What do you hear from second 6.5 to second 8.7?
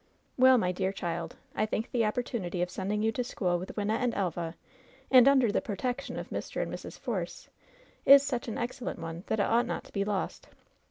and Mrs. Force, is such an